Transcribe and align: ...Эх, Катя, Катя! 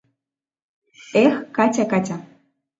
...Эх, 1.23 1.33
Катя, 1.55 1.83
Катя! 1.91 2.15